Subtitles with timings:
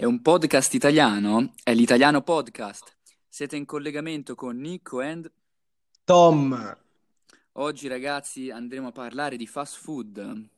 [0.00, 2.96] È un podcast italiano, è l'Italiano Podcast.
[3.28, 5.30] Siete in collegamento con Nico and
[6.04, 6.78] Tom,
[7.52, 10.48] oggi ragazzi andremo a parlare di fast food.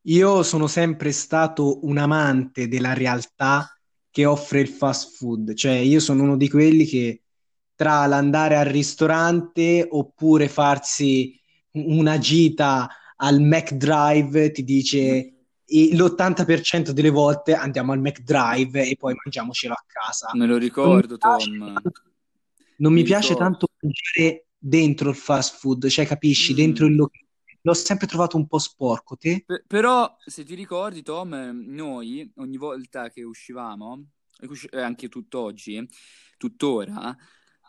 [0.00, 3.72] io sono sempre stato un amante della realtà
[4.10, 7.22] che offre il fast food, cioè io sono uno di quelli che
[7.76, 15.34] tra l'andare al ristorante oppure farsi una gita al McDrive ti dice
[15.70, 20.30] e l'80% delle volte andiamo al McDrive e poi mangiamocelo a casa.
[20.32, 21.72] Me lo Non mi ricordo, piace Tom.
[21.72, 22.02] tanto,
[22.76, 23.44] non Mi mi piace ricordo.
[23.44, 26.90] tanto mangiare dentro il fast food, cioè capisci, dentro Mm.
[26.90, 27.26] il locale.
[27.62, 29.46] L'ho sempre trovato un po' sporco, te?
[29.46, 31.34] Pe- però, se ti ricordi, Tom,
[31.66, 34.06] noi ogni volta che uscivamo,
[34.48, 35.86] usci- anche tutt'oggi,
[36.36, 37.16] tuttora,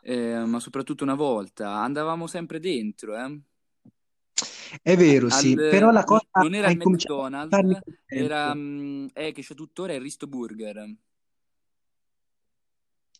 [0.01, 3.41] eh, ma soprattutto una volta, andavamo sempre dentro, eh.
[4.81, 7.61] È vero, Al, sì, però la cosa non era il McDonald's,
[8.09, 10.95] era, mm, è che c'è tuttora il Risto Burger.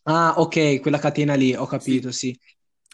[0.04, 2.36] Ah, ok, quella catena lì, ho Sì, capito, sì.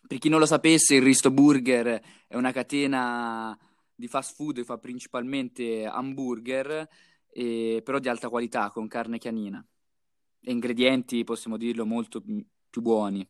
[0.06, 3.56] per chi non lo sapesse, il Risto Burger è una catena
[3.95, 6.89] di fast food che fa principalmente hamburger,
[7.31, 9.65] eh, però di alta qualità, con carne canina
[10.41, 13.28] e ingredienti, possiamo dirlo, molto mm, più buoni.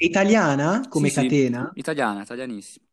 [0.00, 1.72] Italiana Sì, come sì, catena?
[1.72, 2.86] italiana, italianissima.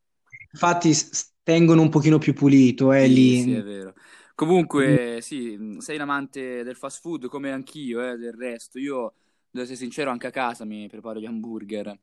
[0.56, 3.64] Infatti s- tengono un pochino più pulito, eh, Sì, sì, è lì.
[3.64, 3.94] vero.
[4.36, 8.80] Comunque, sì, mh, sei un amante del fast food come anch'io, eh, del resto.
[8.80, 9.14] Io,
[9.50, 11.98] devo essere sincero, anche a casa mi preparo gli hamburger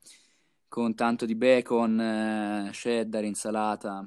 [0.69, 4.07] con tanto di bacon, eh, cheddar, insalata.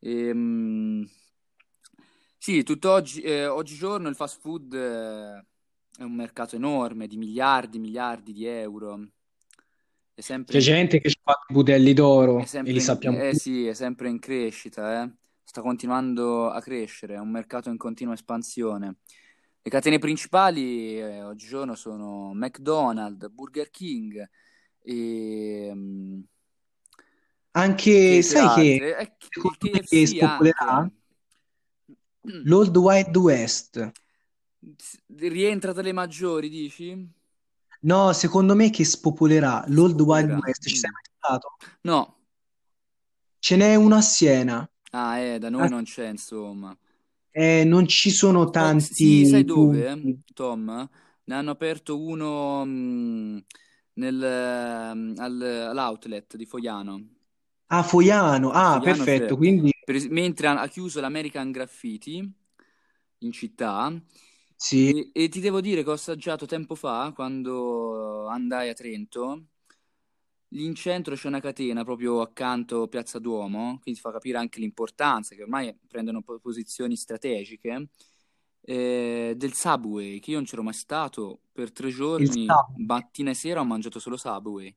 [0.00, 1.08] E, mh,
[2.36, 5.44] sì, tutt'oggi, eh, oggigiorno il fast food, eh,
[5.98, 9.08] è un mercato enorme di miliardi, miliardi di euro.
[10.18, 13.68] È sempre C'è gente che fa i budelli d'oro e li in, sappiamo eh sì,
[13.68, 15.12] è sempre in crescita, eh.
[15.44, 18.96] Sta continuando a crescere, è un mercato in continua espansione.
[19.62, 24.28] Le catene principali eh, oggigiorno sono McDonald's, Burger King
[24.82, 26.26] e mm, che,
[27.52, 29.16] Anche, che sai che altre?
[29.20, 30.90] Secondo me che KFC spopolerà
[32.22, 33.92] l'Old Wild West.
[35.14, 37.16] Rientra tra le maggiori, dici?
[37.80, 40.38] No, secondo me che spopolerà l'Old Wild Spopolerà.
[40.44, 40.66] West.
[40.66, 40.92] Ci sei Mm.
[40.92, 41.56] mai stato?
[41.82, 42.16] No.
[43.40, 44.70] Ce n'è uno a Siena.
[44.92, 46.76] Ah, eh, da noi Ah, non c'è, insomma.
[47.30, 50.22] eh, non ci sono Eh, sì, sai tanti dove, punti.
[50.34, 50.88] Tom?
[51.24, 53.38] Ne hanno aperto uno mm,
[53.94, 57.08] nel, ehm, al- all'outlet di Fogliano.
[57.70, 58.50] Ah, Foiano.
[58.52, 59.06] Ah, Fogliano perfetto.
[59.06, 59.36] c'è.
[59.36, 62.32] Quindi Per es- mentre ha ha chiuso l'American Graffiti
[63.18, 63.90] in città.
[64.60, 65.10] Sì.
[65.12, 69.44] E, e ti devo dire che ho assaggiato tempo fa, quando andai a Trento,
[70.48, 74.58] lì in centro c'è una catena proprio accanto a Piazza Duomo, quindi fa capire anche
[74.58, 77.88] l'importanza, che ormai prendono po- posizioni strategiche,
[78.62, 82.46] eh, del Subway, che io non c'ero mai stato, per tre giorni,
[82.78, 84.74] mattina e sera ho mangiato solo Subway,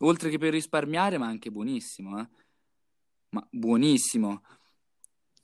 [0.00, 2.28] oltre che per risparmiare, ma anche buonissimo, eh?
[3.30, 4.42] Ma buonissimo.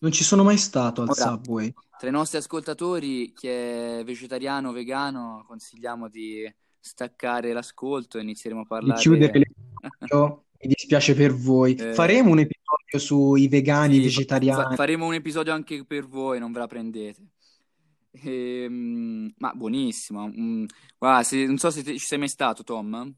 [0.02, 1.72] Non ci sono mai stato al Ora, Subway.
[1.98, 8.64] tra i nostri ascoltatori, chi è vegetariano o vegano, consigliamo di staccare l'ascolto e inizieremo
[8.66, 9.50] a Di chiudere parlare.
[10.00, 10.44] l'episodio.
[10.62, 11.74] Mi dispiace per voi.
[11.74, 14.08] Eh, Faremo un episodio sui vegani e sì, fa-
[14.38, 14.76] vegetariani.
[14.76, 17.22] faremo un episodio anche per voi, non ve la prendete.
[18.12, 20.28] Ehm, ma buonissimo.
[20.28, 20.64] Mm,
[20.98, 23.14] guarda, se- non so se te- ci sei mai stato, Tom.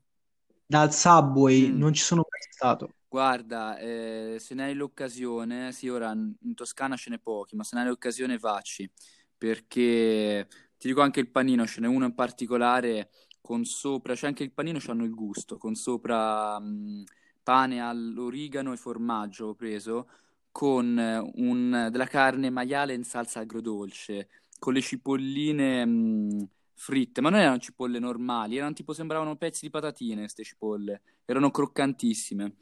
[0.66, 1.78] Dal Subway Mm.
[1.78, 2.90] non ci sono mai stato.
[3.12, 7.76] Guarda, eh, se ne hai l'occasione, sì, ora in Toscana ce n'è pochi, ma se
[7.76, 8.90] ne hai l'occasione vacci,
[9.36, 13.10] perché ti dico anche il panino, ce n'è uno in particolare
[13.42, 17.04] con sopra, c'è anche il panino, c'hanno il gusto, con sopra mh,
[17.42, 20.08] pane all'origano e formaggio ho preso,
[20.50, 24.28] con eh, un- della carne maiale in salsa agrodolce,
[24.58, 29.70] con le cipolline mh, fritte, ma non erano cipolle normali, erano tipo, sembravano pezzi di
[29.70, 32.54] patatine, queste cipolle, erano croccantissime.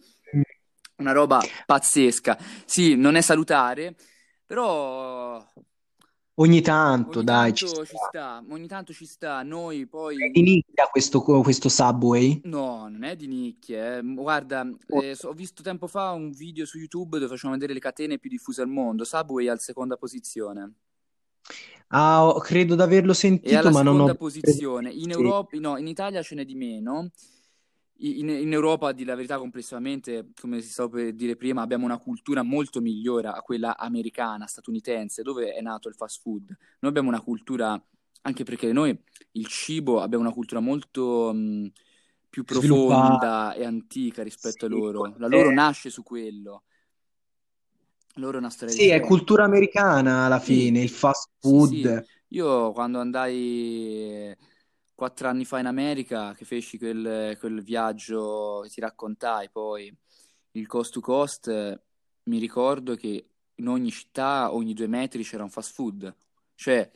[1.01, 2.39] Una roba pazzesca.
[2.65, 3.97] Sì, non è salutare,
[4.47, 5.45] però
[6.35, 8.07] Ogni tanto, ogni dai, ci tanto ci sta.
[8.09, 9.43] sta, ogni tanto ci sta.
[9.43, 12.41] Noi È poi di nicchia questo, questo Subway?
[12.45, 13.99] No, non è di nicchie.
[13.99, 14.03] eh.
[14.03, 17.81] Guarda, eh, so- ho visto tempo fa un video su YouTube dove facevano vedere le
[17.81, 19.05] catene più diffuse al mondo.
[19.05, 20.73] Subway è al seconda posizione.
[21.89, 24.91] Ah, credo di averlo sentito, alla ma non seconda ho posizione.
[24.93, 25.11] In.
[25.11, 27.11] Europa, no, in Italia ce n'è di meno.
[28.03, 31.85] In, in Europa, a dire la verità, complessivamente, come si stava per dire prima, abbiamo
[31.85, 36.47] una cultura molto migliore a quella americana, statunitense, dove è nato il fast food.
[36.81, 37.79] Noi abbiamo una cultura,
[38.23, 38.99] anche perché noi
[39.33, 41.73] il cibo abbiamo una cultura molto mh,
[42.31, 43.27] più Sviluppata.
[43.27, 45.15] profonda e antica rispetto a Sì, loro.
[45.19, 46.65] La eh, loro nasce su quello.
[48.15, 49.03] Loro è una storia sì, è differente.
[49.03, 51.95] cultura americana alla Sì, fine, il fast sì, sì.
[51.95, 52.07] food.
[52.29, 54.35] Io quando andai
[55.01, 59.91] quattro anni fa in America, che feci quel, quel viaggio che ti raccontai, poi
[60.51, 61.49] il cost to cost,
[62.25, 66.15] mi ricordo che in ogni città, ogni due metri c'era un fast food.
[66.55, 66.93] Cioè,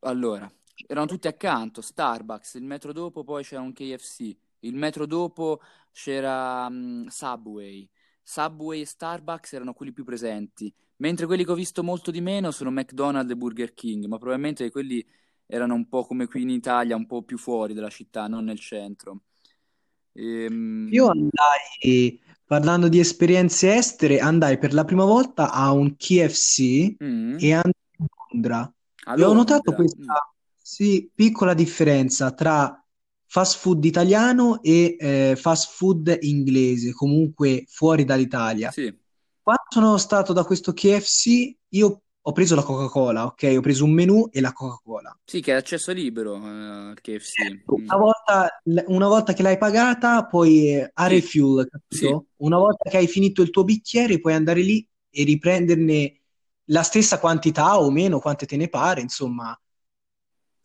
[0.00, 0.50] allora,
[0.86, 5.60] erano tutti accanto, Starbucks, il metro dopo poi c'era un KFC, il metro dopo
[5.92, 7.86] c'era um, Subway.
[8.22, 12.50] Subway e Starbucks erano quelli più presenti, mentre quelli che ho visto molto di meno
[12.50, 15.06] sono McDonald's e Burger King, ma probabilmente quelli
[15.46, 18.58] erano un po' come qui in Italia, un po' più fuori dalla città, non nel
[18.58, 19.22] centro.
[20.12, 20.88] Ehm...
[20.90, 27.36] Io andai, parlando di esperienze estere, andai per la prima volta a un KFC mm.
[27.38, 28.74] e andai a Londra.
[29.04, 30.60] A e ho notato questa mm.
[30.60, 32.80] sì, piccola differenza tra
[33.28, 38.70] fast food italiano e eh, fast food inglese, comunque fuori dall'Italia.
[38.70, 38.92] Sì.
[39.42, 43.54] Quando sono stato da questo KFC, io ho preso la Coca-Cola, ok?
[43.56, 45.16] Ho preso un menù e la Coca-Cola.
[45.24, 47.38] Sì, che è accesso libero uh, al KFC.
[47.52, 51.08] Ecco, una volta, una volta che l'hai pagata, puoi a sì.
[51.08, 52.26] refuel, capito?
[52.28, 52.34] Sì.
[52.38, 56.20] Una volta che hai finito il tuo bicchiere, puoi andare lì e riprenderne
[56.70, 59.56] la stessa quantità o meno, quante te ne pare, insomma.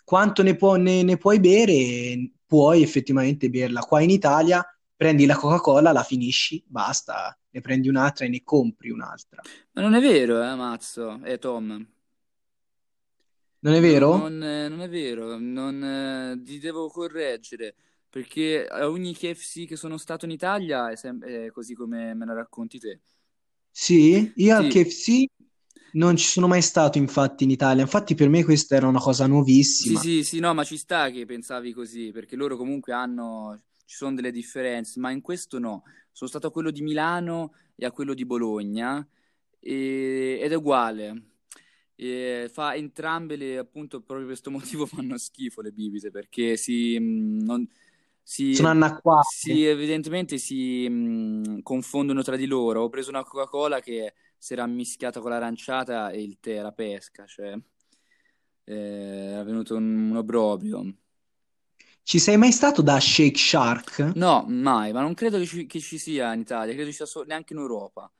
[0.03, 3.81] Quanto ne, può, ne, ne puoi bere, puoi effettivamente berla.
[3.81, 4.65] Qua in Italia
[5.01, 9.41] prendi la Coca-Cola, la finisci, basta, ne prendi un'altra e ne compri un'altra.
[9.71, 11.87] Ma non è vero, eh, Mazzo e eh, Tom.
[13.61, 14.11] Non è vero?
[14.11, 17.73] Non, non, eh, non è vero, non, eh, ti devo correggere,
[18.11, 22.25] perché a ogni KFC che sono stato in Italia è, sem- è così come me
[22.27, 22.99] la racconti te.
[23.71, 25.25] Sì, io al KFC
[25.93, 29.25] non ci sono mai stato infatti in Italia, infatti per me questa era una cosa
[29.25, 29.99] nuovissima.
[29.99, 33.97] Sì, sì, sì, no, ma ci sta che pensavi così, perché loro comunque hanno ci
[33.97, 35.83] sono delle differenze, ma in questo no.
[36.13, 39.05] Sono stato a quello di Milano e a quello di Bologna
[39.59, 41.23] e, ed è uguale.
[41.93, 46.97] E fa entrambe le, appunto, proprio per questo motivo fanno schifo le bibite perché si,
[46.97, 47.67] mm, non,
[48.23, 49.27] si, sono anacquate.
[49.29, 52.83] Si, evidentemente si mh, mm, confondono tra di loro.
[52.83, 57.25] Ho preso una Coca-Cola che si era mischiata con l'aranciata e il tè era pesca,
[57.25, 57.59] cioè
[58.63, 60.95] eh, è venuto un, un obbrobrio.
[62.03, 64.11] Ci sei mai stato da Shake Shark?
[64.15, 67.05] No, mai, ma non credo che ci, che ci sia in Italia, credo ci sia
[67.05, 68.11] so- neanche in Europa.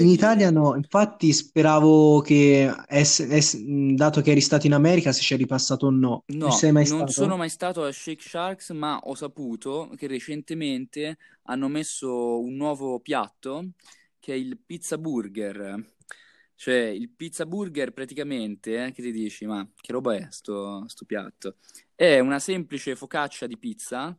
[0.00, 3.56] In Italia no, infatti speravo che, ess- ess-
[3.94, 6.24] dato che eri stato in America, se ci eri passato o no.
[6.32, 7.12] No, sei mai non stato?
[7.12, 13.00] sono mai stato a Shake Sharks, ma ho saputo che recentemente hanno messo un nuovo
[13.00, 13.70] piatto
[14.20, 15.84] che è il pizza burger.
[16.60, 21.06] Cioè, il pizza burger praticamente, eh, che ti dici, ma che roba è sto, sto
[21.06, 21.56] piatto?
[21.94, 24.14] È una semplice focaccia di pizza,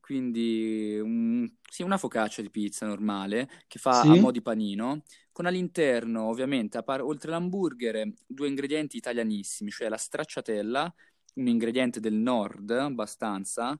[0.00, 4.08] quindi un, sì, una focaccia di pizza normale, che fa sì?
[4.08, 5.02] a mo' di panino,
[5.32, 10.94] con all'interno, ovviamente, par- oltre all'hamburger, due ingredienti italianissimi, cioè la stracciatella,
[11.34, 13.78] un ingrediente del nord, abbastanza,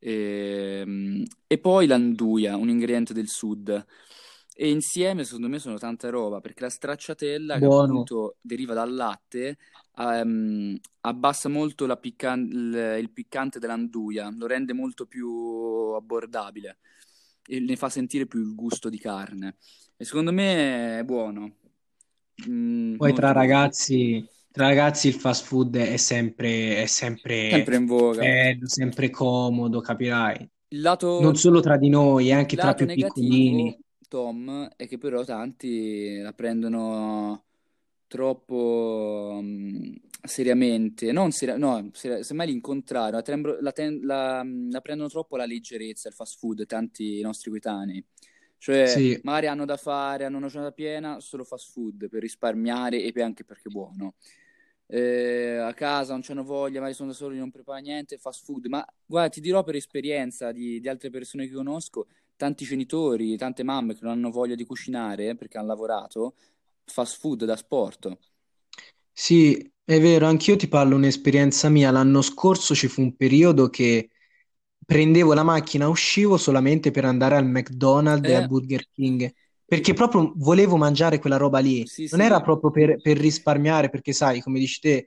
[0.00, 3.86] e, ehm, e poi l'anduia, un ingrediente del sud.
[4.62, 7.82] E insieme, secondo me, sono tanta roba, perché la stracciatella, che Buono.
[7.82, 9.58] appunto deriva dal latte,
[9.96, 15.28] um, abbassa molto la piccan- il, il piccante dell'anduia, lo rende molto più
[15.96, 16.78] abbordabile
[17.44, 19.56] e ne fa sentire più il gusto di carne.
[19.96, 21.56] E secondo me è buono.
[22.48, 27.86] Mm, Poi tra ragazzi, tra ragazzi il fast food è sempre, è sempre, sempre in
[27.86, 30.48] voga, bello, sempre comodo, capirai.
[30.68, 33.76] Il lato, Non solo tra di noi, anche tra più piccolini.
[34.12, 37.44] Tom, è che però tanti la prendono
[38.06, 44.80] troppo um, seriamente, non seria- no, ser- semmai l'incontrario, la, trembro- la, ten- la, la,
[44.82, 48.04] prendono troppo alla leggerezza il fast food, tanti nostri coetanei.
[48.58, 49.18] Cioè, sì.
[49.22, 53.44] magari hanno da fare, hanno una giornata piena, solo fast food per risparmiare e anche
[53.44, 54.16] perché è buono.
[54.86, 58.66] Eh, a casa non c'hanno voglia, magari sono da soli, non prepara niente, fast food.
[58.66, 63.62] Ma guarda, ti dirò per esperienza di, di altre persone che conosco, tanti genitori, tante
[63.62, 66.34] mamme che non hanno voglia di cucinare perché hanno lavorato,
[66.84, 68.16] fast food da sport.
[69.12, 71.90] Sì, è vero, anch'io ti parlo un'esperienza mia.
[71.90, 74.10] L'anno scorso ci fu un periodo che
[74.84, 79.32] prendevo la macchina, uscivo solamente per andare al McDonald's e al Eh, Burger King,
[79.64, 81.88] perché proprio volevo mangiare quella roba lì.
[81.88, 85.06] sì, Non era proprio per, per risparmiare, perché sai, come dici te,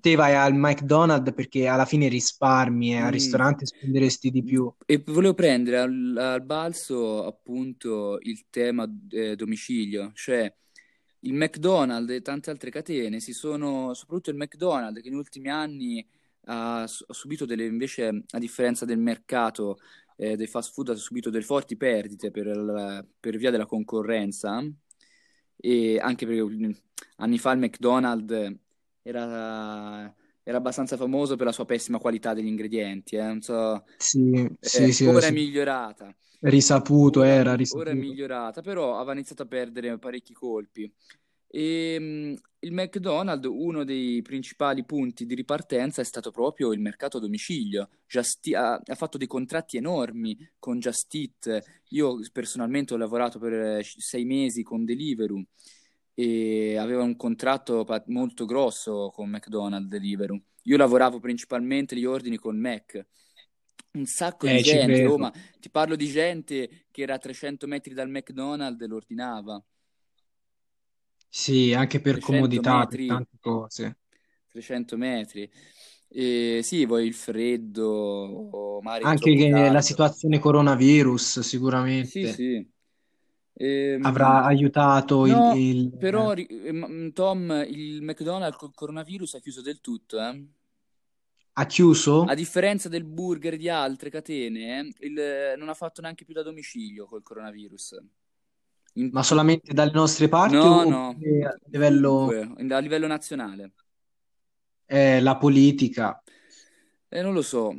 [0.00, 3.12] te vai al McDonald's perché alla fine risparmi e al mm.
[3.12, 4.72] ristorante spenderesti di più.
[4.84, 10.52] E volevo prendere al, al balzo appunto il tema eh, domicilio, cioè
[11.20, 16.06] il McDonald's e tante altre catene si sono, soprattutto il McDonald's che negli ultimi anni
[16.44, 19.78] ha, subito delle, invece a differenza del mercato
[20.16, 24.64] eh, dei fast food, ha subito delle forti perdite per, per via della concorrenza
[25.56, 26.82] e anche perché
[27.16, 28.54] anni fa il McDonald's
[29.08, 33.22] era, era abbastanza famoso per la sua pessima qualità degli ingredienti, eh.
[33.22, 35.32] Non so, Sì, sì, eh, sì, ora è sì.
[35.32, 36.14] migliorata.
[36.40, 37.94] Risaputo, Ora, era ora è risaputo.
[37.94, 40.92] migliorata, però aveva iniziato a perdere parecchi colpi.
[41.48, 47.18] E, mh, il McDonald's, uno dei principali punti di ripartenza è stato proprio il mercato
[47.18, 47.88] a domicilio.
[48.06, 51.82] Just ha, ha fatto dei contratti enormi con Just Eat.
[51.90, 55.42] Io personalmente ho lavorato per eh, sei mesi con Deliveroo
[56.18, 60.40] e aveva un contratto molto grosso con McDonald's Deliveroo.
[60.62, 63.06] Io lavoravo principalmente gli ordini con Mac.
[63.92, 65.30] Un sacco di Eh, ci gente, oh, ma
[65.60, 69.62] ti parlo di gente che era a 300 metri dal McDonald's e lo ordinava.
[71.28, 73.98] Sì, anche per 300 comodità, per metri, tante cose.
[74.48, 75.50] 300 metri.
[76.08, 78.48] E sì, vuoi il freddo
[79.00, 82.70] Anche la situazione coronavirus Sì, sicuramente sì.
[83.58, 89.40] Ehm, avrà aiutato il, no, il- però ri- ehm, Tom, il McDonald's col coronavirus ha
[89.40, 90.46] chiuso del tutto, eh.
[91.58, 92.24] Ha A chiuso?
[92.34, 97.06] differenza del burger di altre catene, eh, il- non ha fatto neanche più da domicilio
[97.06, 97.96] col coronavirus.
[98.94, 102.28] In Ma solamente dalle nostre parti o- No, no, a livello
[102.74, 103.72] a livello nazionale.
[104.88, 106.22] eh, la politica,
[107.10, 107.72] Eh, non lo so,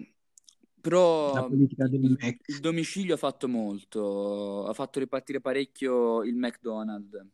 [0.88, 1.52] però
[2.00, 2.16] il,
[2.46, 7.26] il domicilio ha fatto molto, ha fatto ripartire parecchio il McDonald's.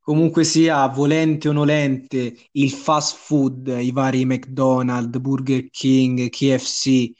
[0.00, 7.10] Comunque sia, volente o nolente, il fast food, i vari McDonald's, Burger King, KFC,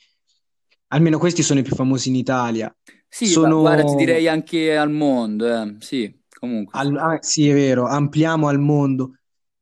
[0.89, 2.75] almeno questi sono i più famosi in Italia.
[3.09, 5.77] Sì, ma guarda, ti Sono direi anche al mondo, eh.
[5.81, 6.91] Sì, comunque sì.
[6.91, 9.15] Al- ah, sì, è vero, ampliamo al mondo.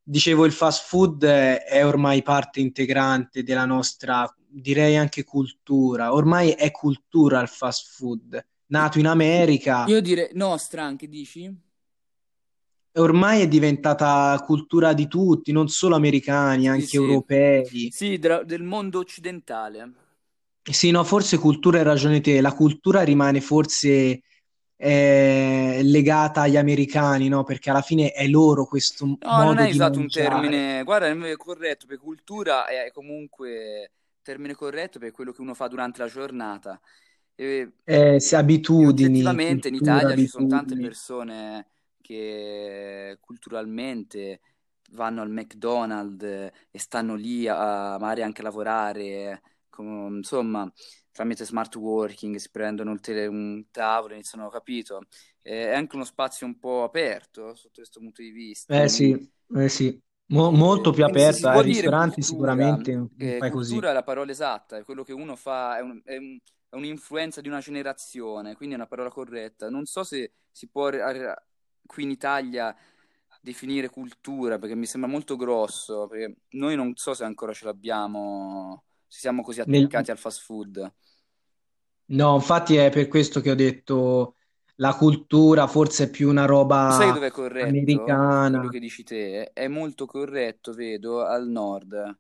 [0.02, 4.28] Dicevo, il fast food è ormai parte integrante della nostra,
[4.60, 6.12] direi anche cultura.
[6.14, 8.44] Ormai è cultura il fast food.
[8.68, 11.50] Nato in America, Io direi nostra anche, dici?
[12.98, 16.96] ormai è diventata cultura di tutti, non solo americani, anche sì.
[16.96, 17.64] europei.
[17.86, 19.92] Sì, dra- del mondo occidentale.
[20.68, 22.40] Sì, no, forse cultura hai ragione te.
[22.40, 24.22] La cultura rimane forse
[24.76, 27.44] eh, legata agli americani, no?
[27.44, 30.10] Perché alla fine è loro questo No, non modo hai di usato un mangiare.
[30.10, 33.92] termine, guarda, è corretto, perché cultura è comunque
[34.26, 36.80] termine corretto per quello che uno fa durante la giornata.
[37.34, 40.76] E, Eh, se abitudini, oggettivamente in Italia ci sono tante abitudini.
[40.76, 41.68] persone
[42.00, 44.40] che culturalmente
[44.92, 46.22] vanno al McDonald's
[46.70, 50.70] e stanno lì a magari anche a lavorare, com- insomma,
[51.10, 55.06] tramite smart working, si prendono il tele- un tavolo, iniziano, capito?
[55.42, 58.78] Eh, È anche uno spazio un po' aperto sotto questo punto di vista.
[58.78, 60.00] Eh sì, eh sì.
[60.28, 61.50] Mo- molto più si aperta.
[61.50, 63.74] può Ai ristoranti cultura, sicuramente eh, fai così.
[63.74, 66.74] cultura è la parola esatta, è quello che uno fa, è un- è un- è
[66.76, 69.70] un'influenza di una generazione, quindi è una parola corretta.
[69.70, 71.44] Non so se si può ar-
[71.86, 72.74] qui in Italia
[73.40, 78.84] definire cultura, perché mi sembra molto grosso, perché noi non so se ancora ce l'abbiamo,
[79.06, 80.92] se siamo così Nel- attaccati al fast food.
[82.08, 84.35] No, infatti è per questo che ho detto
[84.76, 86.46] la cultura forse è più una
[86.84, 88.20] Sai roba dove è corretto?
[88.20, 88.42] americana.
[88.48, 92.18] Quello che dici te è molto corretto, vedo, al nord.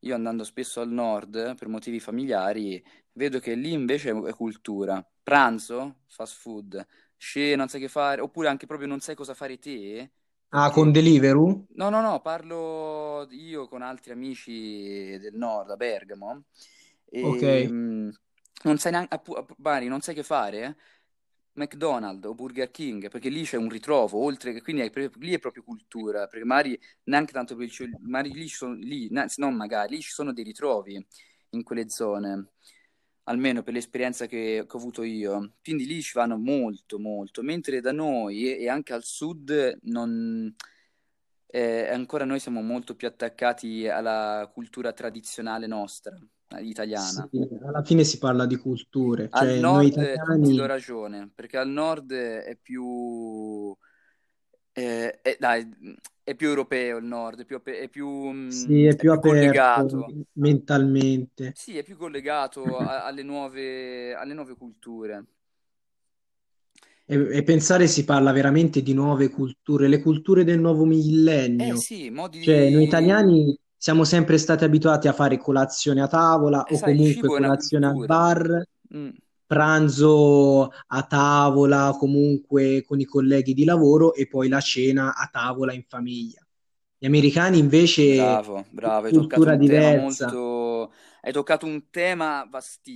[0.00, 5.04] Io andando spesso al nord per motivi familiari, vedo che lì invece è cultura.
[5.22, 6.84] Pranzo, fast food,
[7.16, 10.10] scena, non sai che fare, oppure anche proprio non sai cosa fare te,
[10.52, 10.92] Ah, con.
[10.92, 11.66] Deliveroo?
[11.72, 16.44] No, no, no, parlo io con altri amici del nord, a Bergamo,
[17.20, 17.42] Ok.
[17.44, 18.10] e mm,
[18.64, 20.76] non sai neanche, appu- appu- Bari, non sai che fare, eh?
[21.60, 25.38] McDonald's o Burger King, perché lì c'è un ritrovo, oltre che quindi è, lì è
[25.38, 29.96] proprio cultura, perché magari neanche tanto per il magari lì ci sono, lì, non magari,
[29.96, 31.04] lì ci sono dei ritrovi
[31.50, 32.52] in quelle zone,
[33.24, 37.80] almeno per l'esperienza che, che ho avuto io, quindi lì ci vanno molto, molto, mentre
[37.80, 40.54] da noi e anche al sud non,
[41.46, 46.16] eh, ancora noi siamo molto più attaccati alla cultura tradizionale nostra,
[46.50, 47.30] eh, Sì, italiana.
[47.64, 51.28] alla fine si parla di culture, Al cioè noi nord eh, ti do italiani ragione,
[51.34, 53.76] perché al nord è più,
[54.72, 55.68] eh, è, dai,
[56.22, 58.06] è più europeo il nord, è più, è più,
[58.46, 60.16] sì, mm, è è più più collegato.
[60.32, 61.54] mentalmente.
[61.54, 65.24] Sì, è più collegato a- alle nuove, alle nuove culture.
[67.04, 70.84] E, e pensare si parla veramente di nuove culture, le culture del nuovo
[71.56, 71.76] Eh millennio.
[71.76, 76.74] sì, modi Cioè, noi italiani siamo sempre stati abituati a fare colazione a tavola Eh
[76.74, 78.62] o sai, il comunque è colazione al bar,
[78.94, 85.28] Mm, pranzo a tavola, comunque con i colleghi di lavoro e poi la cena a
[85.32, 86.46] tavola in famiglia.
[86.98, 90.38] Gli americani invece, bravo, bravo, hai cultura diversa.
[90.38, 90.92] molto...
[91.22, 92.46] Hai toccato un tema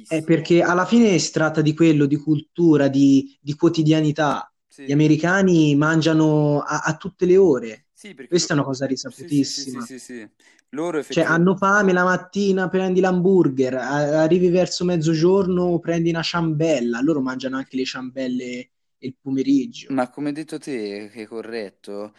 [0.06, 0.22] È vastissimo.
[0.22, 4.50] perché alla fine si tratta di quello, di cultura, di, di quotidianità.
[4.82, 4.92] Gli Sì.
[4.92, 7.86] americani mangiano a, a tutte le ore.
[8.04, 10.28] Sì, perché Questa è una cosa Sì, sì, sì, sì, risaputissima.
[10.70, 11.24] Loro Cioè, effettivamente...
[11.24, 17.00] hanno fame la mattina, prendi l'hamburger, arrivi verso mezzogiorno, prendi una ciambella.
[17.00, 19.88] Loro mangiano anche le ciambelle il pomeriggio.
[19.88, 22.14] Ma come hai detto te, che è corretto,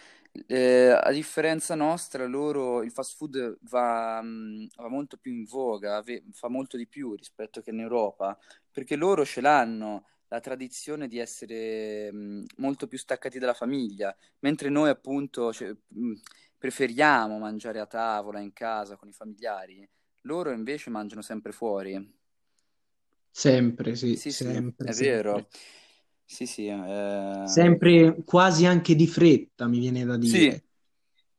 [0.47, 5.97] eh, a differenza nostra, loro il fast food va, mh, va molto più in voga,
[5.97, 8.37] ave- fa molto di più rispetto che in Europa,
[8.71, 14.69] perché loro ce l'hanno la tradizione di essere mh, molto più staccati dalla famiglia, mentre
[14.69, 16.13] noi appunto cioè, mh,
[16.57, 19.87] preferiamo mangiare a tavola, in casa, con i familiari,
[20.21, 22.13] loro invece mangiano sempre fuori.
[23.31, 24.93] Sempre, sì, Sì, sì, sempre, è sempre.
[24.93, 25.47] vero.
[26.25, 26.73] Sì, sì, eh,
[27.41, 30.49] Sempre, quasi anche di fretta, mi viene da sì.
[30.49, 30.65] dire.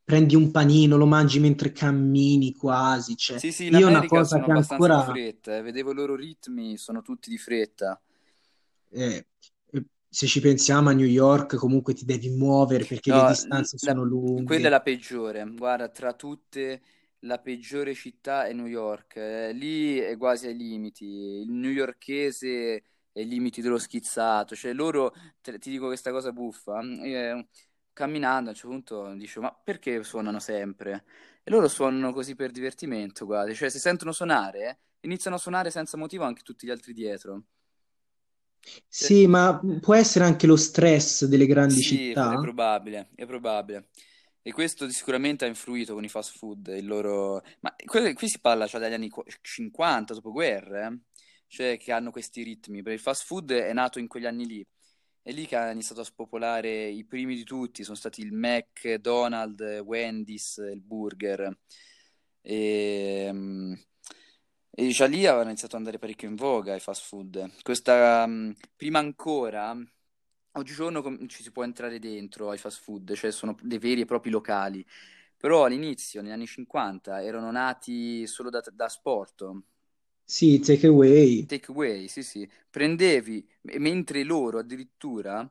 [0.04, 3.16] Prendi un panino, lo mangi mentre cammini quasi.
[3.16, 5.62] Cioè, Sì, sì, in io una cosa sono che abbastanza di ancora, fretta, eh.
[5.62, 8.00] Vedevo i loro ritmi, sono tutti di fretta.
[8.90, 9.26] Eh,
[10.08, 13.78] se ci pensiamo a New York, comunque ti devi muovere perché le No, l- distanze
[13.78, 14.70] sono la- quella è lunghe.
[14.70, 15.44] la peggiore.
[15.54, 16.82] Guarda, tra tutte
[17.20, 19.16] la peggiore città è New York.
[19.16, 21.04] Eh, lì è quasi ai limiti.
[21.04, 22.76] Il newyorkese
[23.12, 24.54] è ai limiti dello schizzato.
[24.56, 26.80] Cioè, loro, te- ti dico questa cosa buffa.
[27.04, 27.46] eh,
[27.92, 31.04] camminando a un certo punto dicevo, ma perché suonano sempre?
[31.42, 33.52] E loro suonano così per divertimento, guarda.
[33.54, 37.44] Cioè, se sentono suonare, eh, iniziano a suonare senza motivo anche tutti gli altri dietro.
[38.88, 42.38] Sì, ma può essere anche lo stress delle grandi Sì, è città?
[42.38, 43.88] probabile, è probabile.
[44.42, 47.42] E questo sicuramente ha influito con i fast food, il loro...
[47.60, 50.98] Ma que- qui si parla cioè, dagli anni qu- 50, dopoguerra, eh?
[51.48, 54.66] Cioè che hanno questi ritmi, perché il fast food è nato in quegli anni lì.
[55.22, 59.80] È lì che ha iniziato a spopolare i primi di tutti, sono stati il McDonald's,
[59.84, 61.56] Wendy's, il burger.
[62.42, 63.72] E, mm,
[64.78, 67.62] e già lì aveva iniziato ad andare parecchio in voga i fast food.
[67.62, 69.76] Questa, mm, prima ancora...
[70.56, 74.04] Oggigiorno com- ci si può entrare dentro ai fast food, cioè sono dei veri e
[74.06, 74.84] propri locali,
[75.36, 79.44] però all'inizio, negli anni 50, erano nati solo da, da sport,
[80.24, 81.46] Sì, take away.
[81.46, 85.48] takeaway, sì sì, prendevi, e mentre loro addirittura,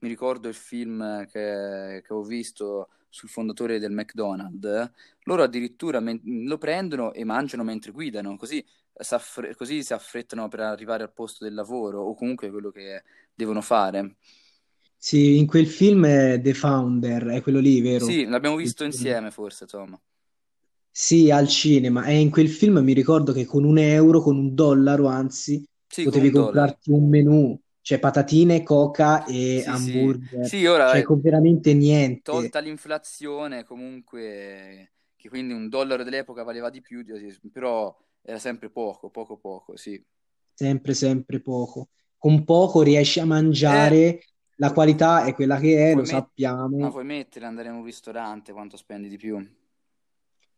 [0.00, 4.90] mi ricordo il film che, che ho visto sul fondatore del McDonald's,
[5.24, 10.60] loro addirittura men- lo prendono e mangiano mentre guidano, così s'affre- così si affrettano per
[10.60, 13.02] arrivare al posto del lavoro o comunque quello che
[13.34, 14.16] devono fare.
[14.96, 18.16] Sì, in quel film è The Founder, è quello lì, vero?
[18.16, 19.12] Sì, l'abbiamo Il visto film.
[19.12, 19.94] insieme forse, Tom.
[20.90, 22.04] Sì, al cinema.
[22.04, 26.02] E in quel film mi ricordo che con un euro, con un dollaro, anzi, Sì,
[26.02, 26.78] potevi un dollaro.
[26.78, 30.14] comprarti un menù, cioè patatine, coca e Sì, sì.
[30.14, 32.18] hamburger, Sì, ora cioè con veramente niente.
[32.22, 37.04] tolta l'inflazione, comunque, che quindi un dollaro dell'epoca valeva di più,
[37.52, 40.02] però era sempre poco, poco, poco, sì.
[40.52, 41.88] Sempre, sempre poco.
[42.18, 43.24] Con poco riesci a
[43.66, 44.20] Eh, mangiare,
[44.56, 46.30] la qualità è quella che è, puoi lo met-
[46.76, 46.90] ma sappiamo.
[46.90, 49.36] puoi mettere, andare in un ristorante, quanto spendi di più?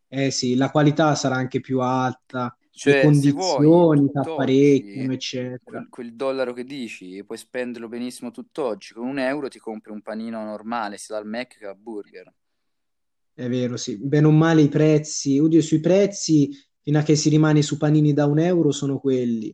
[0.07, 5.61] Eh sì, la qualità sarà anche più alta, Cioè, vuoi, condizioni ti tutt'oggi, apparecchiano, eccetera.
[5.63, 8.93] quel, quel dollaro che dici, puoi spenderlo benissimo tutt'oggi.
[8.93, 12.33] Con un euro ti compri un panino normale, sia dal Mac che al burger.
[13.33, 13.97] È vero, sì.
[13.97, 16.49] Bene o male i prezzi, oddio, sui prezzi,
[16.81, 19.53] fino a che si rimane su panini da un euro, sono quelli.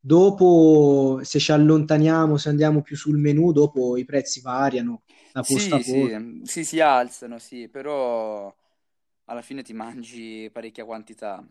[0.00, 5.76] Dopo, se ci allontaniamo, se andiamo più sul menù, dopo i prezzi variano da posto
[5.76, 8.54] Sì, sì, sì, si alzano, sì, però
[9.26, 11.44] alla fine ti mangi parecchia quantità.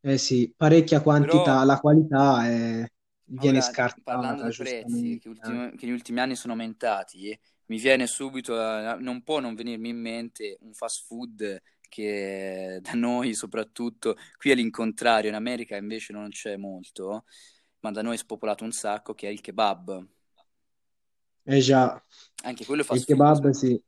[0.00, 2.86] Eh sì, parecchia Però quantità, la qualità è-
[3.30, 5.20] viene ora, parlando scartata, di prezzi, giustamente.
[5.20, 9.54] che, ultimi- che negli ultimi anni sono aumentati, mi viene subito, eh, non può non
[9.54, 15.76] venirmi in mente un fast food che da noi soprattutto, qui è l'incontrario, in America
[15.76, 17.24] invece non c'è molto,
[17.80, 20.06] ma da noi è spopolato un sacco, che è il kebab.
[21.46, 22.00] Eh già,
[22.42, 23.50] Anche quello è il kebab food.
[23.50, 23.80] sì,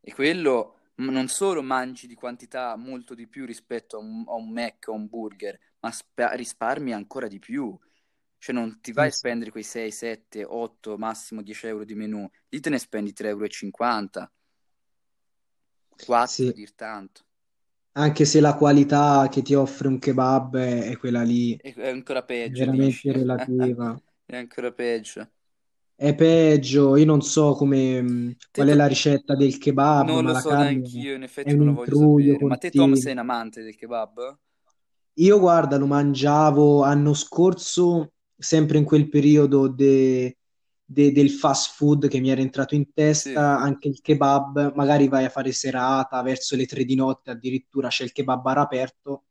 [0.00, 4.50] E quello non solo mangi di quantità molto di più rispetto a un, a un
[4.50, 7.76] Mac o un burger, ma spa- risparmi ancora di più.
[8.38, 11.84] Cioè non ti vai eh a sì, spendere quei 6, 7, 8, massimo 10 euro
[11.84, 12.28] di menù.
[12.48, 14.32] Lì te ne spendi 3,50 euro,
[16.06, 16.54] 4 a sì.
[16.54, 17.24] dir tanto.
[17.96, 22.22] Anche se la qualità che ti offre un kebab è, è quella lì, è ancora
[22.40, 23.04] è peggio, dici.
[23.04, 24.00] veramente relativa.
[24.26, 25.30] È ancora peggio.
[25.96, 30.22] È peggio, io non so come, Te, qual è to- la ricetta del kebab, non
[30.22, 32.44] ma lo la so carne neanch'io, in è effetti un non lo voglio intruglio sapere.
[32.44, 33.12] Ma te, Tom, sei continuo.
[33.12, 34.38] un amante del kebab?
[35.18, 40.36] Io, guarda, lo mangiavo anno scorso, sempre in quel periodo de-
[40.84, 43.32] de- del fast food che mi era entrato in Sì.
[43.32, 47.88] testa, anche il kebab, magari vai a fare serata, verso le tre di notte addirittura
[47.88, 49.24] c'è il kebab bar aperto,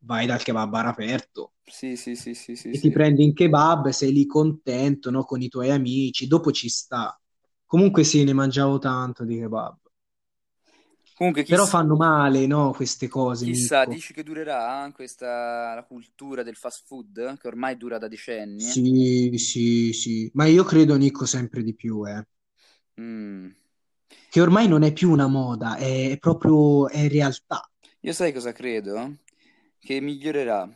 [0.00, 2.96] vai dal kebab bar aperto Sì, sì, sì, sì, sì, e ti sì.
[2.96, 7.18] prendi un kebab, sei lì contento, no, con i tuoi amici, dopo ci sta.
[7.66, 9.76] Comunque sì, ne mangiavo tanto di kebab.
[11.14, 13.84] Comunque, Però chiss- fanno male, no, queste cose, chissà, Nicco.
[13.84, 18.74] dici che durerà questa la cultura del fast food, che ormai dura da decenni?
[18.74, 20.30] Sì, sì, sì.
[20.34, 22.24] Ma io credo, Nicco, sempre di più, eh.
[22.98, 23.54] Mm.
[24.28, 27.70] Che ormai non è più una moda, è, è proprio, è realtà.
[28.06, 29.16] Io sai cosa credo?
[29.82, 30.68] Che migliorerà,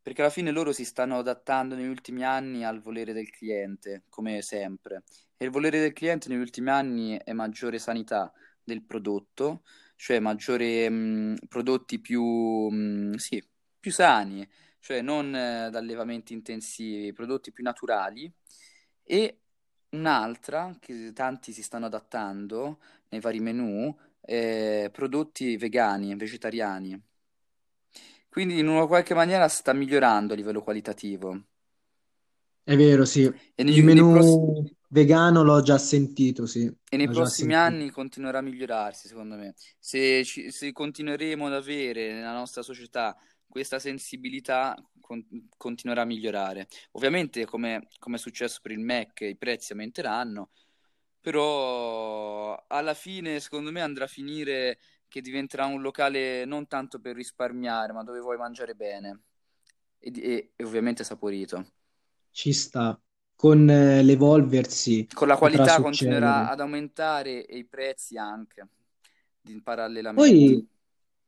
[0.00, 4.40] perché alla fine loro si stanno adattando negli ultimi anni al volere del cliente, come
[4.40, 5.02] sempre.
[5.36, 9.64] E il volere del cliente negli ultimi anni è maggiore sanità del prodotto,
[9.96, 13.44] cioè maggiore mh, prodotti più, mh, sì,
[13.80, 14.48] più sani,
[14.78, 18.32] cioè non eh, da allevamenti intensivi, prodotti più naturali.
[19.02, 19.40] E
[19.90, 27.11] un'altra che tanti si stanno adattando nei vari menù, eh, prodotti vegani, vegetariani.
[28.32, 31.44] Quindi in una qualche maniera sta migliorando a livello qualitativo.
[32.64, 33.22] È vero, sì.
[33.54, 37.54] E Il negli- nei menù vegano l'ho già sentito, sì, e nei l'ho già prossimi
[37.54, 37.60] sentito.
[37.84, 39.54] anni continuerà a migliorarsi, secondo me.
[39.78, 43.16] Se, ci- se continueremo ad avere nella nostra società
[43.46, 46.68] questa sensibilità, con- continuerà a migliorare.
[46.92, 50.50] Ovviamente, come, come è successo per il Mac, i prezzi aumenteranno,
[51.20, 54.78] però alla fine, secondo me, andrà a finire
[55.12, 59.20] che diventerà un locale non tanto per risparmiare, ma dove vuoi mangiare bene
[59.98, 61.66] e, e- e ovviamente saporito.
[62.30, 63.00] Ci sta.
[63.34, 68.66] Con eh, l'evolversi Con la qualità continuerà ad aumentare e i prezzi anche,
[69.62, 70.52] parallelamente.
[70.52, 70.66] Poi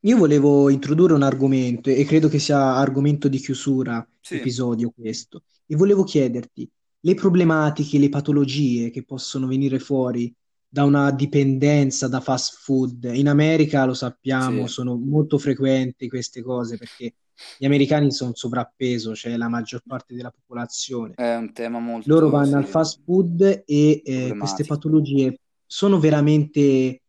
[0.00, 5.44] io volevo introdurre un argomento e credo che sia argomento di chiusura Sì, episodio questo.
[5.66, 6.70] E volevo chiederti
[7.00, 10.34] le problematiche, le patologie che possono venire fuori
[10.74, 13.08] da una dipendenza da fast food.
[13.14, 17.14] In America, lo sappiamo, sì, sono molto frequenti queste cose perché
[17.56, 21.14] gli americani sono sovrappeso, cioè la maggior parte della popolazione.
[21.14, 26.00] è un tema Loro molto, vanno al sì, fast food e eh, queste patologie sono
[26.00, 27.02] veramente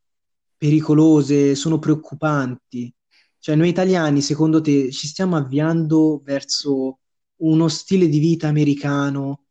[0.56, 2.94] pericolose, sono preoccupanti.
[3.40, 7.00] Cioè, noi italiani, secondo te, ci stiamo avviando verso
[7.38, 9.45] uno stile di vita americano,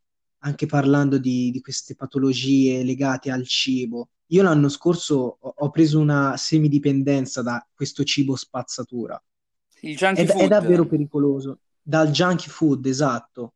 [0.45, 4.11] anche parlando di, di queste patologie legate al cibo?
[4.29, 9.23] Io l'anno scorso ho, ho preso una semidipendenza da questo cibo spazzatura.
[9.81, 11.59] Il È, junkie è davvero food, pericoloso.
[11.83, 13.55] Dal junk food, esatto.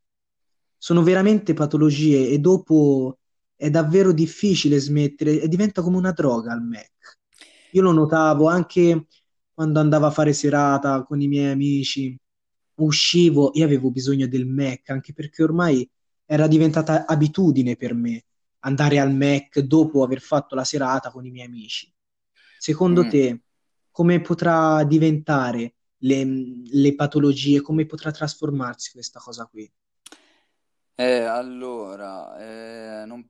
[0.76, 3.18] Sono veramente patologie e dopo
[3.54, 7.18] è davvero difficile smettere e diventa come una droga al Mac.
[7.72, 9.06] Io lo notavo anche
[9.52, 12.16] quando andavo a fare serata con i miei amici,
[12.76, 15.88] uscivo e avevo bisogno del Mac, anche perché ormai
[16.28, 18.24] era diventata abitudine per me
[18.60, 21.92] andare al Mac dopo aver fatto la serata con i miei amici.
[22.58, 23.06] Secondo Mm.
[23.06, 23.42] te,
[23.90, 26.24] come potrà diventare le,
[26.70, 29.70] le patologie, come potrà trasformarsi questa cosa qui?
[30.94, 33.24] Eh, allora, eh, non-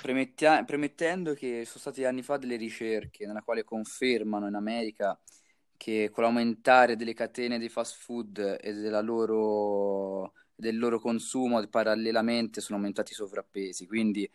[0.00, 5.18] premettia- premettendo che sono stati anni fa delle ricerche nella quale confermano in America
[5.76, 12.60] che con l'aumentare delle catene di fast food e della loro, del loro consumo parallelamente
[12.60, 14.28] sono aumentati i sovrappesi, quindi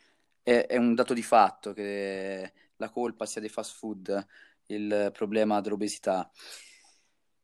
[0.43, 4.27] è, è un dato di fatto che la colpa sia dei fast food
[4.67, 6.31] il problema dell'obesità.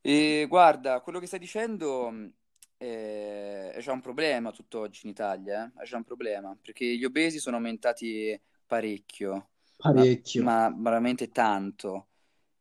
[0.01, 2.31] E guarda, quello che stai dicendo mh,
[2.77, 5.81] è, già un problema tutt'oggi in Italia, eh?
[5.83, 9.49] È già un problema, perché gli obesi sono aumentati parecchio,
[9.89, 10.43] ma, Parecchio.
[10.43, 12.07] ma veramente tanto.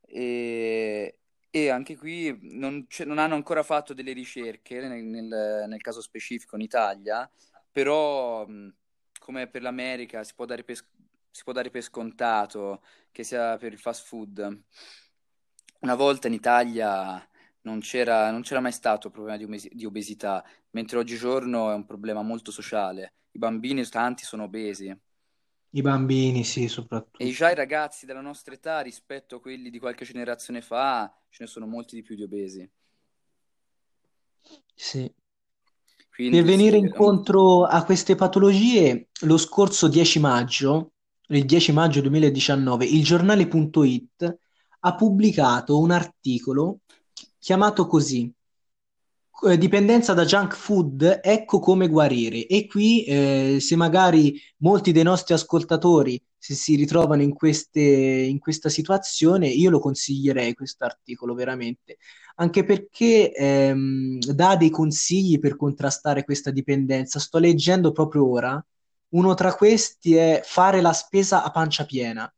[0.02, 1.18] E,
[1.56, 6.56] e anche qui non, non hanno ancora fatto delle ricerche nel, nel- nel caso specifico
[6.56, 7.30] in Italia,
[7.72, 8.46] però
[9.18, 10.76] come per l'America si può dare per,
[11.30, 14.62] si può dare per scontato che sia per il fast food.
[15.80, 17.26] Una volta in Italia
[17.62, 22.20] non c'era non c'era mai stato problema di, di obesità, mentre oggigiorno è un problema
[22.22, 23.14] molto sociale.
[23.32, 24.94] I bambini, tanti sono obesi.
[25.76, 26.66] I bambini, sì,
[27.18, 27.54] E già i soprattutto.
[27.54, 31.94] ragazzi della nostra età, rispetto a quelli di qualche generazione fa, ce ne sono molti
[31.94, 32.66] di più di obesi.
[34.76, 35.12] Sì.
[36.28, 40.92] Per Quindi venire sì, un- incontro a queste patologie, lo scorso 10 maggio,
[41.28, 44.38] il 10 maggio 2019, il giornale.it
[44.80, 46.80] ha pubblicato un articolo
[47.38, 48.32] chiamato così,
[49.58, 52.46] Dipendenza da junk food, ecco come guarire.
[52.46, 58.38] E qui, eh, se magari molti dei nostri ascoltatori se si ritrovano in queste, in
[58.38, 61.98] questa situazione, io lo consiglierei questo articolo veramente,
[62.36, 67.18] anche perché ehm, dà dei consigli per contrastare questa dipendenza.
[67.18, 68.64] Sto leggendo proprio ora.
[69.10, 72.32] Uno tra questi è fare la spesa a pancia piena,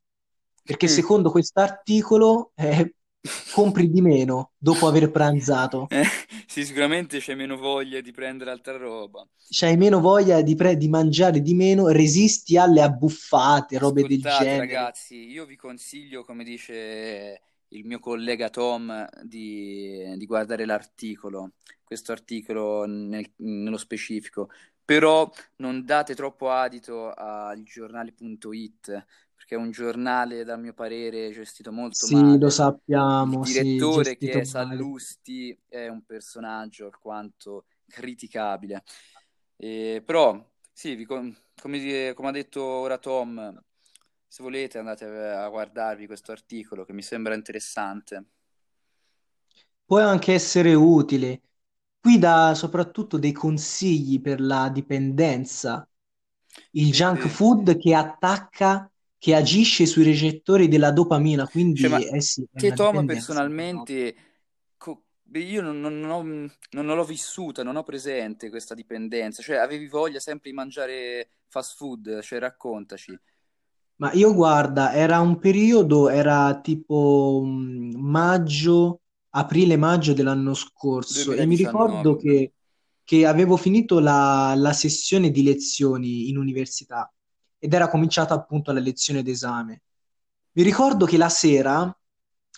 [0.62, 0.90] perché Mm.
[0.90, 2.94] secondo quest'articolo eh,
[3.52, 5.88] compri di meno dopo aver pranzato.
[5.90, 6.04] Eh,
[6.46, 9.26] sì, sicuramente c'è meno voglia di prendere altra roba.
[9.50, 14.44] C'hai meno voglia di, pre- di mangiare di meno, resisti alle abbuffate, robe del Ascoltate,
[14.44, 14.56] genere.
[14.56, 21.52] ragazzi, io vi consiglio, come dice il mio collega Tom di, di guardare l'articolo,
[21.84, 24.50] questo articolo nel, nello specifico,
[24.84, 29.04] però non date troppo adito al giornale.it
[29.48, 32.38] perché è un giornale, dal mio parere, gestito molto Sì, male.
[32.38, 34.90] lo sappiamo, Il sì, direttore, che gestito è male.
[34.90, 38.84] Sallusti, è un personaggio alquanto criticabile.
[39.56, 43.62] Eh, però, sì, vi come, come ha detto ora Tom,
[44.26, 48.24] se volete andate a guardarvi questo articolo che mi sembra interessante.
[49.84, 51.40] Può anche essere utile.
[52.00, 55.88] Qui dà soprattutto dei consigli per la dipendenza.
[56.72, 57.28] Il Sì, junk sì.
[57.28, 62.72] food che attacca, che agisce sui recettori della dopamina, Cioè, quindi ma eh sì, una
[62.72, 64.14] Tom personalmente,
[65.22, 69.86] beh, io non, non- ho- non l'ho vissuta, non ho presente questa dipendenza, cioè avevi
[69.86, 73.18] voglia sempre di mangiare fast food, cioè raccontaci.
[73.96, 79.00] Ma io guarda, era un periodo, era tipo mm, maggio,
[79.30, 82.16] aprile-maggio dell'anno scorso e mi ricordo 2019.
[82.16, 82.52] che,
[83.02, 87.12] che avevo finito la, la sessione di lezioni in università
[87.58, 89.82] ed era cominciata appunto la lezione d'esame.
[90.52, 91.96] Mi ricordo che la sera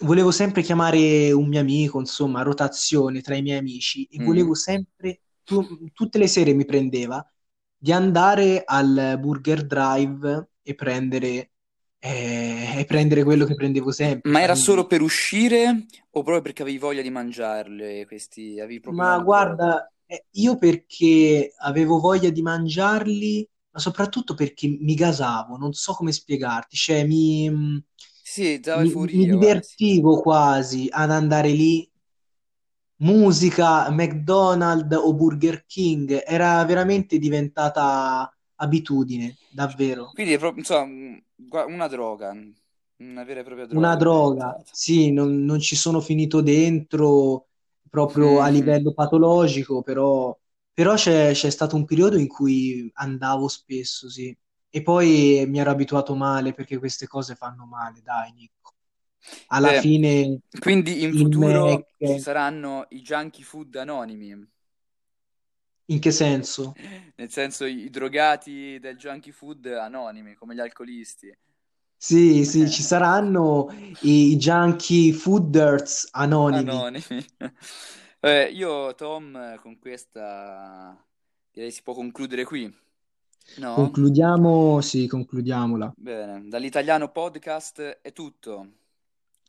[0.03, 4.23] volevo sempre chiamare un mio amico, insomma, a rotazione tra i miei amici e Mm.
[4.23, 7.25] volevo sempre, tu- tutte le sere mi prendeva
[7.77, 11.53] di andare al Burger Drive e prendere,
[11.99, 14.87] eh, e prendere quello che prendevo sempre, Ma era solo panini.
[14.87, 18.59] per uscire o proprio perché avevi voglia di mangiarle questi,
[18.89, 25.73] Ma guarda, eh, io perché avevo voglia di mangiarli, ma soprattutto perché mi gasavo, non
[25.73, 27.49] so come spiegarti, cioè mi,
[28.23, 29.67] Sì, mi, mi euforia quasi.
[29.67, 31.89] divertivo quasi ad andare lì,
[33.03, 40.07] musica, McDonald's o Burger King, era veramente diventata abitudine, davvero.
[40.13, 42.31] Quindi è proprio, insomma, una droga,
[42.97, 47.47] una vera e propria Una droga è droga, sì, non, non ci sono finito dentro
[47.89, 48.49] proprio a Mhm.
[48.49, 50.37] livello patologico, però,
[50.73, 54.37] però c'è c'è stato un periodo in cui andavo spesso, sì.
[54.73, 58.75] E poi mi ero abituato male perché queste cose fanno male, dai, Nico.
[59.49, 64.35] Alla Beh, fine quindi in futuro ci Mac, saranno i junkie food anonimi,
[65.91, 66.79] in che senso?
[67.17, 71.35] nel senso i, i drogati del junkie food anonimi, come gli alcolisti.
[71.97, 73.69] Sì, sì, ci saranno
[74.01, 76.85] i junkie fooders anonimi.
[76.85, 77.25] Anonimi.
[78.23, 80.95] Eh, io, Tom, con questa
[81.51, 82.73] direi si può concludere qui,
[83.57, 83.75] no?
[83.75, 85.93] Concludiamo, sì, concludiamola.
[85.97, 88.69] Bene, dall'italiano podcast è tutto.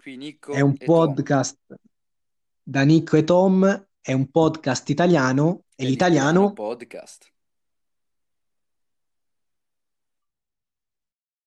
[0.02, 1.58] Qui È Nicco un e Tom, podcast
[2.64, 7.31] da Nico e Tom, è un podcast italiano e è l'italiano l'italiano podcast.